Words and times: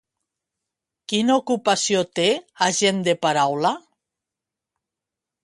Quina 1.11 1.35
ocupació 1.41 2.01
té 2.21 2.25
a 2.69 2.71
Gent 2.79 3.05
de 3.09 3.15
paraula? 3.27 3.75